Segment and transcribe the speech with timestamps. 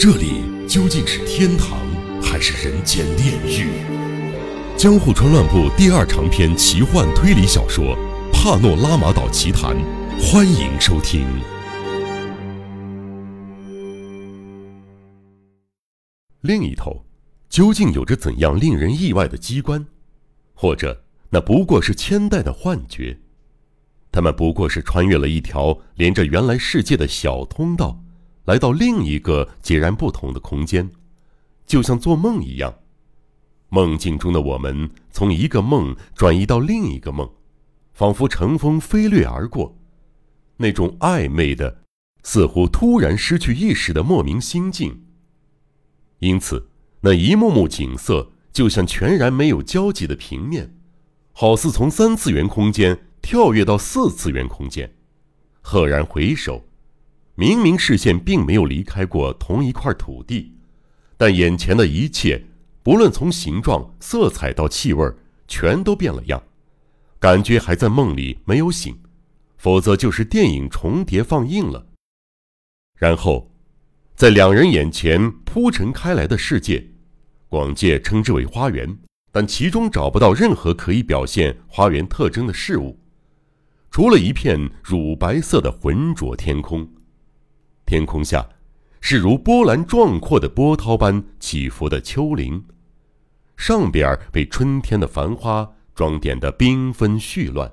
[0.00, 1.76] 这里究竟是天堂
[2.22, 3.68] 还是人间炼狱？
[4.76, 7.96] 江户川乱步第二长篇奇幻推理小说
[8.32, 9.76] 《帕诺拉玛岛奇谭》，
[10.20, 11.26] 欢迎收听。
[16.42, 17.04] 另一头，
[17.48, 19.84] 究竟有着怎样令人意外的机关？
[20.54, 23.18] 或者，那不过是千代的幻觉？
[24.12, 28.00] 他们不过是穿越了一条连着原来世界的小通道，
[28.48, 30.90] 来到另一个截然不同的空间，
[31.66, 32.74] 就像做梦一样。
[33.68, 37.30] 梦境中的我们从一个梦转移到另一个梦，
[37.92, 39.76] 仿佛乘风飞掠而过。
[40.56, 41.82] 那种暧昧的，
[42.22, 45.02] 似乎突然失去意识的莫名心境。
[46.20, 46.70] 因此，
[47.02, 50.74] 那一幕幕景色就像全然没有交集的平面，
[51.32, 52.98] 好似从三次元空间。
[53.20, 54.94] 跳跃到四次元空间，
[55.60, 56.64] 赫然回首，
[57.40, 60.52] 明明视线并没有离开过同一块土地，
[61.16, 62.44] 但眼前的一切，
[62.82, 65.08] 不论从形状、色彩到气味，
[65.46, 66.42] 全都变了样，
[67.20, 68.98] 感觉还在梦里没有醒，
[69.56, 71.86] 否则就是电影重叠放映了。
[72.96, 73.48] 然后，
[74.16, 76.84] 在两人眼前铺陈开来的世界，
[77.48, 78.98] 广界称之为花园，
[79.30, 82.98] 但其中找不到任何可以表现花园特征的事物。
[83.92, 86.84] 除了一片乳白色的浑浊天空，
[87.88, 88.46] 天空下
[89.00, 92.62] 是如波澜壮阔的波涛般起伏的丘陵，
[93.56, 97.72] 上边被春天的繁花装点得缤纷絮乱。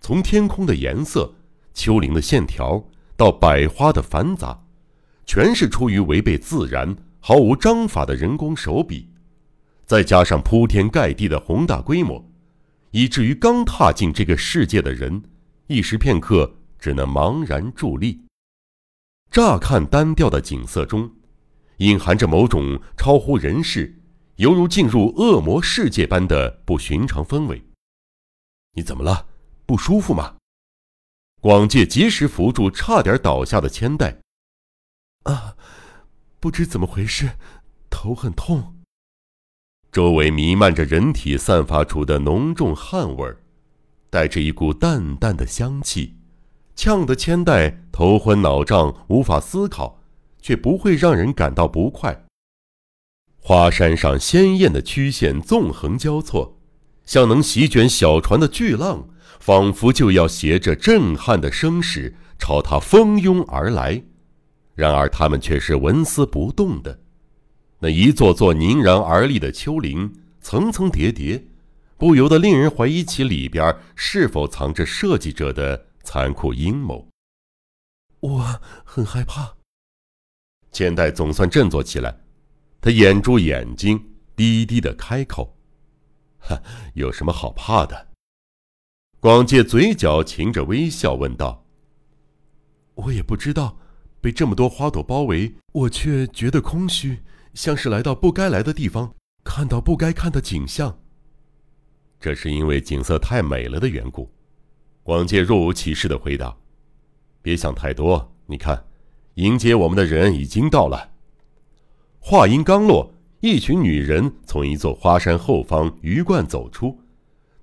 [0.00, 1.34] 从天空的颜色、
[1.74, 2.82] 丘陵的线条
[3.14, 4.64] 到百花的繁杂，
[5.26, 9.10] 全是出于违背自然、毫无章法的人工手笔，
[9.84, 12.26] 再加上铺天盖地的宏大规模。
[12.92, 15.22] 以至于刚踏进这个世界的人，
[15.66, 18.22] 一时片刻只能茫然伫立。
[19.32, 21.10] 乍看单调的景色中，
[21.78, 23.98] 隐含着某种超乎人世，
[24.36, 27.64] 犹如进入恶魔世界般的不寻常氛围。
[28.74, 29.26] 你怎么了？
[29.64, 30.36] 不舒服吗？
[31.40, 34.18] 广介及时扶住差点倒下的千代。
[35.22, 35.56] 啊，
[36.38, 37.30] 不知怎么回事，
[37.88, 38.82] 头很痛。
[39.90, 43.42] 周围弥漫着人体散发出的浓重汗味儿，
[44.10, 46.18] 带着一股淡淡的香气，
[46.74, 50.02] 呛得千代头昏脑胀，无法思考，
[50.40, 52.24] 却不会让人感到不快。
[53.38, 56.58] 花山上鲜艳的曲线纵横交错，
[57.04, 59.08] 像能席卷小船的巨浪，
[59.40, 64.02] 仿佛就要携着震撼的声势朝他蜂拥而来。
[64.74, 67.00] 然而他们却是纹丝不动的。
[67.80, 71.44] 那一座座凝然而立的丘陵，层层叠叠，
[71.98, 77.08] 不由得令人怀疑起里边是否藏着设计者的残酷阴谋。
[78.20, 79.56] 我很害怕。
[80.70, 82.20] 千代总算振作起来，
[82.80, 85.56] 他掩住眼睛，低低的开口
[86.40, 86.62] ：“哈，
[86.94, 88.08] 有什么好怕的？”
[89.20, 91.64] 广介嘴角噙着微笑问道
[92.94, 93.78] ：“我也不知道，
[94.20, 97.20] 被这么多花朵包围，我却觉得空虚。”
[97.54, 99.14] 像是来到不该来的地方，
[99.44, 100.98] 看到不该看的景象。
[102.18, 104.32] 这是因为景色太美了的缘故。
[105.02, 106.56] 广介若无其事的回答
[107.42, 108.84] ：“别想太多，你看，
[109.34, 111.10] 迎接我们的人已经到了。”
[112.20, 116.98] 话音刚落，一群女人从一座花山后方鱼贯走出，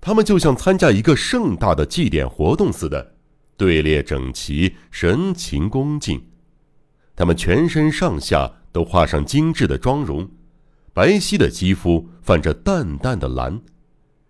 [0.00, 3.14] 她们就像参加一个盛大的祭典活动似的，
[3.56, 6.22] 队列整齐，神情恭敬。
[7.14, 8.54] 她们全身上下。
[8.70, 10.28] 都画上精致的妆容，
[10.92, 13.60] 白皙的肌肤泛着淡淡的蓝，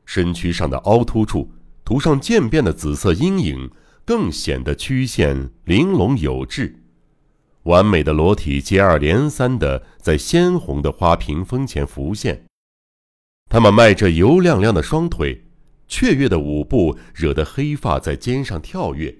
[0.06, 1.50] 身躯上的凹凸处
[1.88, 3.70] 涂上渐变的紫色阴影，
[4.04, 6.82] 更显得曲线玲珑有致。
[7.62, 12.44] 完美的裸体接二连三的在鲜红的花屏风前浮现，
[13.48, 15.42] 他们迈着油亮亮的双腿，
[15.86, 19.16] 雀跃的舞步惹得黑发在肩上跳跃，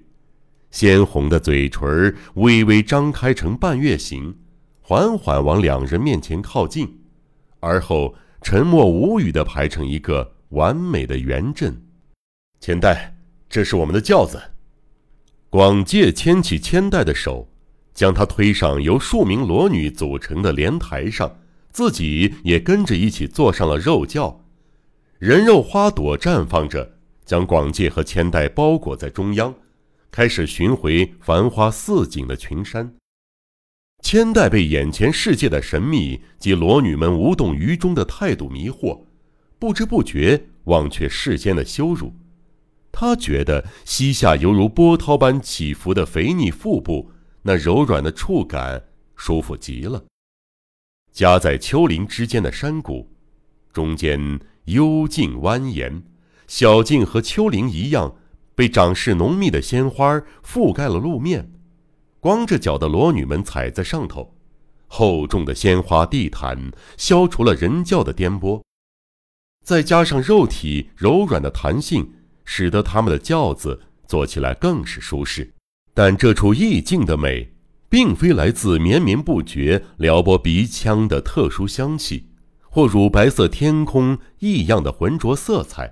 [0.69, 4.37] 鲜红的嘴唇微微张开成半月形。
[4.79, 6.99] 缓缓往两人面前靠近，
[7.61, 8.13] 而后
[8.43, 11.75] 沉默无语的排成一个完美的圆阵。
[12.61, 13.15] 千代，
[13.49, 14.37] 这是我们的轿子。
[15.49, 17.49] 广介牵起千代的手，
[17.93, 21.39] 将他推上由数名裸女组成的莲台上，
[21.71, 24.45] 自己也跟着一起坐上了肉轿。
[25.19, 29.55] 人肉花朵绽放着，将广介和千代包裹在中央，
[30.11, 32.93] 开始寻回繁花似锦的群山。
[34.03, 39.05] 千代被眼前世界的神秘及裸女们无动于衷的态度迷惑，
[39.57, 42.13] 不知不觉忘却世间的羞辱。
[42.91, 47.11] 他觉得膝下犹如波涛般起伏的肥腻腹部，
[47.43, 48.83] 那柔软的触感，
[49.15, 50.03] 舒服极了。
[51.11, 53.09] 夹在丘陵之间的山谷，
[53.71, 56.03] 中间幽静蜿蜒，
[56.47, 58.15] 小径和丘陵一样，
[58.55, 61.51] 被长势浓密的鲜花覆盖了路面。
[62.19, 64.35] 光着脚的裸女们踩在上头，
[64.87, 68.61] 厚重的鲜花地毯消除了人教的颠簸，
[69.63, 72.13] 再加上肉体柔软的弹性，
[72.51, 75.53] 使得他们的轿子坐起来更是舒适。
[75.93, 77.53] 但这处意境的美，
[77.87, 82.25] 并非来自绵绵不绝撩拨鼻腔的特殊香气，
[82.61, 85.91] 或乳白色天空异样的浑浊色彩，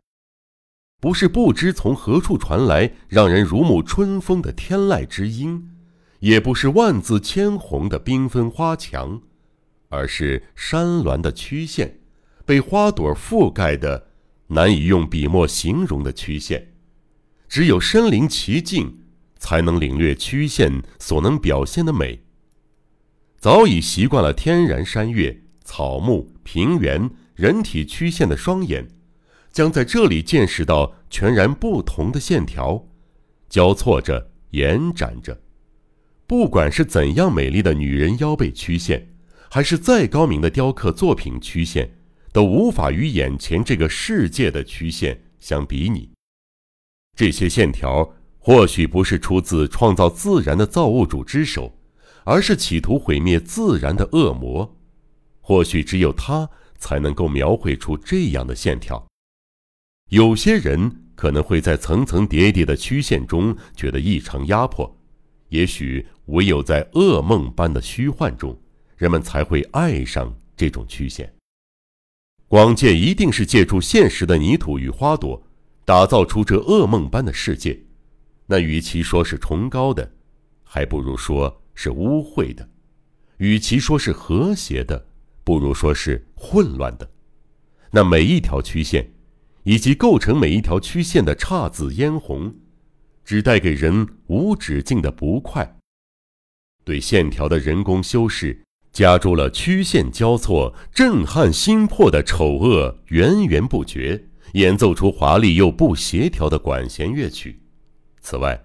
[0.99, 5.69] 不是不知从何处传来让人如沐春风的天籁之音。
[6.21, 9.21] 也不是万紫千红的缤纷花墙，
[9.89, 11.99] 而是山峦的曲线，
[12.47, 14.06] 被花朵覆盖的
[14.47, 16.73] 难以用笔墨形容的曲线。
[17.47, 18.99] 只有身临其境，
[19.37, 22.23] 才能领略曲线所能表现的美。
[23.37, 28.87] 早已习惯了天然山岳、草木、平原、人体曲线的双眼，
[29.51, 32.87] 将在这里见识到全然不同的线条，
[33.47, 35.39] 交错着，延展着。
[36.25, 39.13] 不管是怎样美丽的女人腰背曲线，
[39.49, 41.96] 还是再高明的雕刻作品曲线，
[42.31, 46.11] 都无法与眼前这个世界的曲线相比拟。
[47.15, 51.77] 这些线条或许不是出自创造自然的造物主之手，
[52.23, 54.77] 而是企图毁灭自然的恶魔。
[55.41, 59.05] 或许只有他才能够描绘出这样的线条。
[60.09, 64.93] 有些人可能会在层层叠叠的曲线中觉得异常压迫。
[65.49, 68.57] 也许唯有在噩梦般的虚幻中，
[68.97, 71.36] 人们才会爱上这种曲线。
[72.47, 75.45] 广界一定是借助现实的泥土与花朵，
[75.83, 77.77] 打造出这噩梦般的世界。
[78.45, 80.09] 那与其说是崇高的，
[80.63, 82.65] 还不如说是污秽的；
[83.37, 85.07] 与其说是和谐的，
[85.43, 87.09] 不如说是混乱的。
[87.91, 89.11] 那每一条曲线，
[89.63, 92.55] 以及构成每一条曲线的姹紫嫣红。
[93.25, 95.79] 只带给人无止境的不快。
[96.85, 98.63] 对线条的人工修饰，
[98.97, 107.61] 加注了曲线交错、震撼心魄的丑恶，源源不绝，演奏出华丽又不协调的管弦乐曲。
[108.21, 108.59] 此外，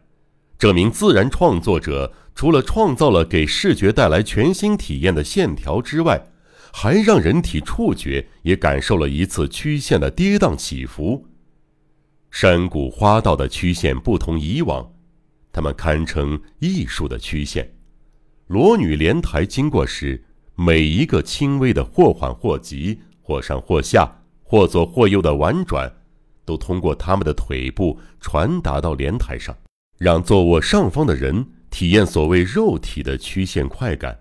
[0.58, 6.30] 这名自然创作者除了创造了给视觉带来全新体验的线条之外，
[6.72, 11.26] 还让人体触觉也感受了一次曲线的跌宕起伏。
[12.30, 14.94] 山谷花道的曲线不同以往，
[15.52, 17.70] 它们堪称艺术的曲线。
[18.52, 20.22] 裸女莲台经过时，
[20.56, 25.90] 每一个轻微的或缓或急、或上或下、或左或右的婉转，
[26.44, 29.56] 都通过他们的腿部传达到莲台上，
[29.96, 34.20] 让坐卧上方的人体验所谓肉体的曲线快感，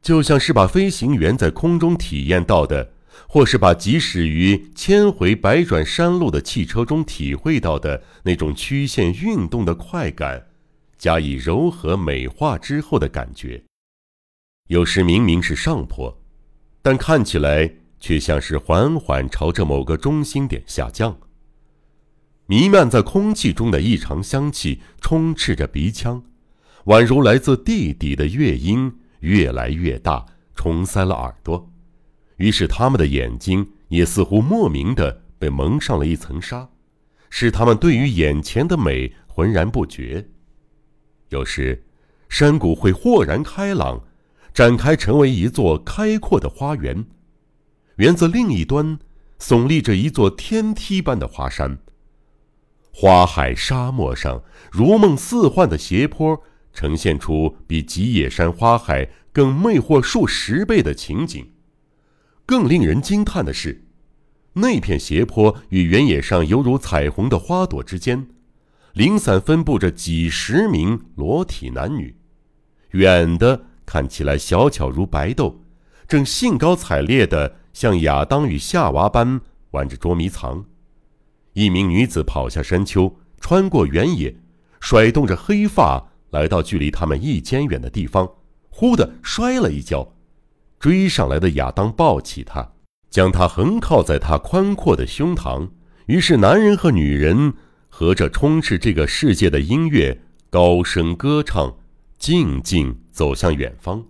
[0.00, 2.92] 就像是把飞行员在空中体验到的。
[3.26, 10.46] 或是把即使于千回百转山路的汽车中体会到的那种曲线运动的快感，
[10.98, 13.62] 加以柔和美化之后的感觉。
[14.68, 16.20] 有时明明是上坡，
[16.82, 21.16] 但看起来却像是缓缓朝着某个中心点下降。
[22.46, 26.22] 弥漫在空气中的异常香气充斥着鼻腔，
[26.84, 30.24] 宛如来自地底的乐音越来越大，
[30.54, 31.68] 冲塞了耳朵。
[32.36, 36.68] 于是，他们的眼睛也似乎莫名的被蒙上了一层纱，
[37.30, 40.28] 使他们对于眼前的美浑然不觉。
[41.30, 41.84] 有时，
[42.28, 44.04] 山谷会豁然开朗，
[44.54, 47.04] 展开成为一座开阔的花园；
[47.96, 48.98] 园子另一端，
[49.40, 51.78] 耸立着一座天梯般的花山。
[52.92, 56.42] 花海沙漠上，如梦似幻的斜坡，
[56.72, 61.52] 呈现出比吉野山花海更魅惑数十倍的情景。
[62.46, 63.84] 更令人惊叹的是，
[64.54, 68.28] 那片斜坡与原野上犹如彩虹的花朵之间，
[68.96, 72.16] 零散分布着几十名裸体男女。
[72.92, 75.60] 远的看起来小巧如白豆，
[76.08, 80.64] 正兴高采烈地像亚当与夏娃般玩着捉迷藏。
[81.52, 84.34] 一名女子跑下山丘，穿过原野，
[84.80, 88.26] 甩动着黑发，来到距离他们一间远的地方，
[88.70, 90.14] 忽地摔了一跤。
[90.80, 92.72] 追上来的亚当抱起她，
[93.10, 95.68] 将她横靠在他宽阔的胸膛。
[96.06, 97.52] 于是，男人和女人
[97.98, 101.74] 和着充斥这个世界的音乐，高声歌唱，
[102.18, 104.04] 静静走向远方。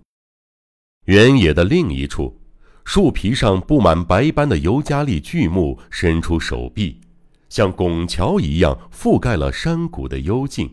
[1.05, 2.37] 原野的另一处，
[2.83, 6.99] 树皮上布满白斑的尤加利巨木伸出手臂，
[7.47, 10.69] 像拱桥一样覆盖了山谷的幽静。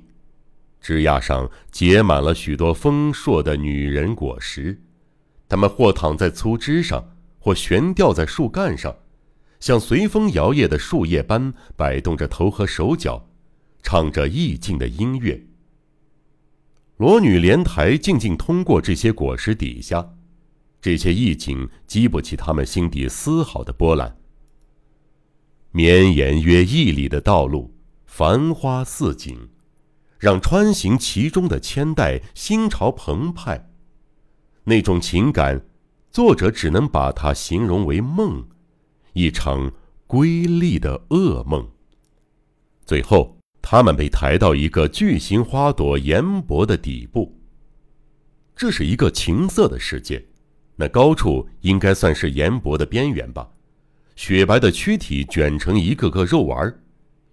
[0.81, 4.83] 枝桠上结满了许多丰硕的女人果实，
[5.49, 8.93] 它们或躺在粗枝上，或悬吊在树干上，
[9.65, 13.31] 像随风摇曳的树叶般摆动着头和手脚，
[13.83, 15.43] 唱着意境的音乐。
[16.99, 20.17] 裸女莲台静静通过这些果实底下，
[20.83, 24.15] 这些意境激不起他们心底丝毫的波澜。
[25.71, 29.49] 绵延约一里的道路，繁花似锦。
[30.19, 33.71] 让穿行其中的千代心潮澎湃，
[34.65, 35.65] 那种情感，
[36.11, 38.47] 作者只能把它形容为梦，
[39.15, 39.73] 一场
[40.07, 41.67] 瑰丽的噩梦。
[42.85, 47.35] 最后，他们被抬到一个巨型花朵岩薄的底部。
[48.55, 50.25] 这是一个情色的世界，
[50.77, 53.49] 那高处应该算是岩薄的边缘吧。
[54.17, 56.81] 雪白的躯体卷成一个个肉丸儿。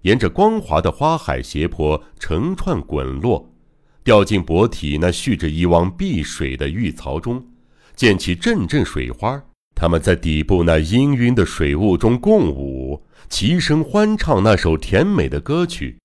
[0.03, 3.53] 沿着光滑的花海斜坡成串滚落，
[4.03, 7.45] 掉进薄体那蓄着一汪碧水的浴槽中，
[7.95, 9.45] 溅起阵阵水花儿。
[9.81, 15.97] 他们在底部那氤氲的水雾中共舞，齐声欢唱那首甜美的歌曲。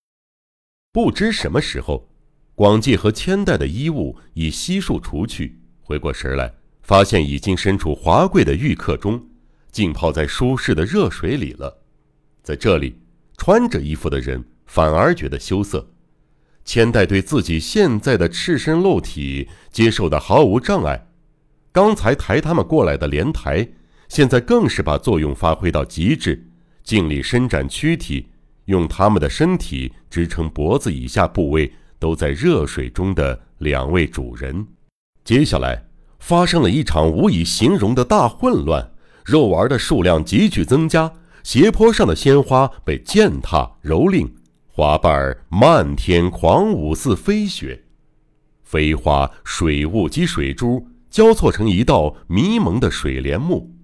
[0.94, 2.08] 不知什么时候，
[2.54, 9.22] 广介和千代的衣物已悉数除去，回过神来，发现已经身处华贵的浴客中，
[9.70, 11.82] 浸泡在舒适的热水里了。
[12.42, 12.98] 在这里。
[13.36, 15.86] 穿着衣服的人反而觉得羞涩，
[16.64, 21.05] 千代对自己现在的赤身露体接受的毫无障碍。
[21.76, 23.68] 刚才抬他们过来的莲台，
[24.08, 26.42] 现在更是把作用发挥到极致，
[26.82, 28.28] 尽力伸展躯体，
[28.64, 34.66] 用他们的身体支撑脖子以下部位都在热水中的两位主人。
[35.22, 35.84] 接下来
[36.18, 38.92] 发生了一场无以形容的大混乱，
[39.22, 41.12] 肉丸的数量急剧增加。
[41.42, 44.26] 斜坡上的鲜花被践踏蹂躏，
[44.66, 47.84] 花瓣儿漫天狂舞似飞雪，
[48.64, 53.74] 飞花、水雾及水珠交错成一道迷蒙的水帘幕。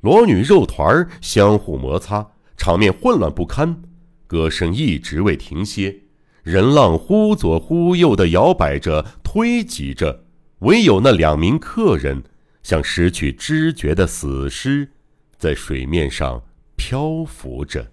[0.00, 3.82] 裸女肉团儿相互摩擦，场面混乱不堪，
[4.26, 5.94] 歌声一直未停歇，
[6.42, 10.24] 人浪忽左忽右地摇摆着、推挤着，
[10.60, 12.24] 唯有那两名客人
[12.62, 14.92] 像失去知觉的死尸。
[15.36, 16.42] 在水面上
[16.74, 17.92] 漂浮着。